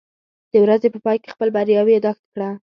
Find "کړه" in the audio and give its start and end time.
2.33-2.49